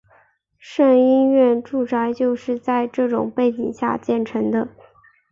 [0.57, 4.67] 胜因院住宅就是在这种背景下建成的。